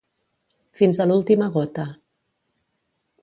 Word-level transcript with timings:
Fins 0.79 1.01
a 1.03 1.07
l'última 1.11 1.49
gota. 1.57 1.85